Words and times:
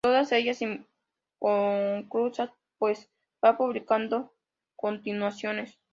Todas 0.03 0.31
ellas 0.31 0.63
inconclusas, 0.63 2.49
pues 2.79 3.11
va 3.45 3.55
publicando 3.55 4.33
continuaciones. 4.75 5.79